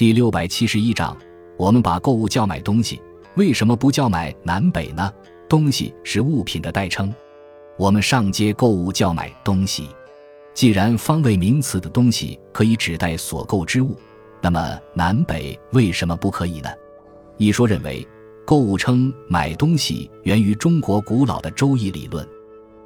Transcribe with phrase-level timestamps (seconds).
[0.00, 1.14] 第六百七十一章，
[1.58, 2.98] 我们把购物叫买东西，
[3.34, 5.12] 为什么不叫买南北呢？
[5.46, 7.14] 东西是物品的代称，
[7.76, 9.90] 我们上街购物叫买东西。
[10.54, 13.94] 既然方位名词的东西可以指代所购之物，
[14.40, 16.70] 那么南北为什么不可以呢？
[17.36, 18.08] 一说认为，
[18.46, 22.26] 购物称买东西源于中国古老的周易理论。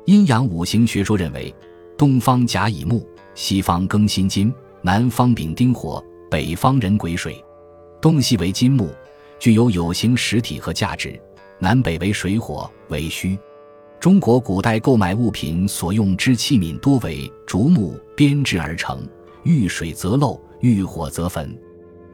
[0.06, 1.54] 阴阳五行学说认为，
[1.96, 3.06] 东方甲乙木，
[3.36, 4.52] 西方庚辛金，
[4.82, 6.04] 南方丙丁火。
[6.34, 7.40] 北方人癸水，
[8.00, 8.92] 东西为金木，
[9.38, 11.12] 具有有形实体和价值；
[11.60, 13.38] 南北为水火为虚。
[14.00, 19.06] 中国古代购买物品所用之器皿多为竹木编制而成，
[19.44, 21.56] 遇水则漏，遇火则焚。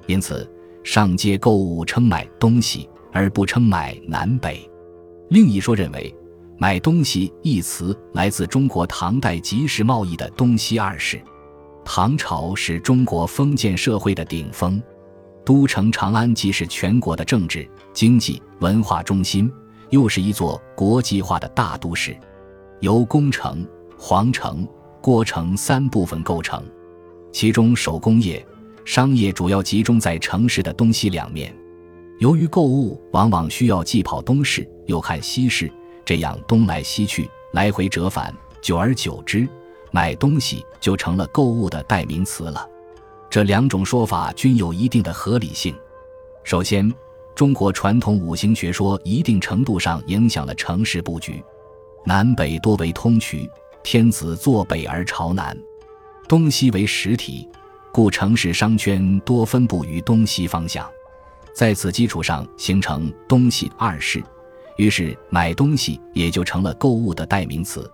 [0.06, 0.46] 因此，
[0.84, 4.70] 上街购物称买东西，而不称买南北。
[5.30, 6.14] 另一说认为，
[6.58, 11.18] 买东西一词来自中国唐代集市贸易的东西二市。
[11.92, 14.80] 唐朝是中国封建社会的顶峰，
[15.44, 19.52] 都城长安既是全国的政治、经济、文化中心，
[19.88, 22.16] 又是一座国际化的大都市，
[22.78, 23.66] 由宫城、
[23.98, 24.64] 皇城、
[25.00, 26.62] 郭城三部分构成。
[27.32, 28.46] 其中手工业、
[28.84, 31.52] 商业主要集中在城市的东西两面。
[32.20, 35.68] 由于购物往往需要既跑东市又看西市，
[36.04, 39.48] 这样东来西去，来回折返，久而久之。
[39.90, 42.68] 买东西就成了购物的代名词了，
[43.28, 45.74] 这两种说法均有一定的合理性。
[46.44, 46.92] 首先，
[47.34, 51.42] 中国传统五行学说一定程度上影响了城市布局，
[52.04, 53.48] 南北多为通衢，
[53.82, 55.56] 天子坐北而朝南，
[56.28, 57.48] 东西为实体，
[57.92, 60.88] 故城市商圈多分布于东西方向，
[61.54, 64.22] 在此基础上形成东西二市，
[64.76, 67.90] 于是买东西也就成了购物的代名词。